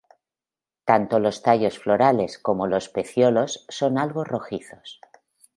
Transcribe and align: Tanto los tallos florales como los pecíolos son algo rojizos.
Tanto 0.83 1.19
los 1.19 1.43
tallos 1.43 1.77
florales 1.77 2.39
como 2.39 2.65
los 2.65 2.89
pecíolos 2.89 3.67
son 3.69 3.99
algo 3.99 4.23
rojizos. 4.23 4.99